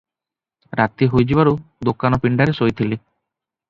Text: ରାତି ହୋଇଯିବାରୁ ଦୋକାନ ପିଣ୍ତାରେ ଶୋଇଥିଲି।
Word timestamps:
ରାତି 0.81 1.11
ହୋଇଯିବାରୁ 1.13 1.55
ଦୋକାନ 1.91 2.23
ପିଣ୍ତାରେ 2.27 2.61
ଶୋଇଥିଲି। 2.63 3.03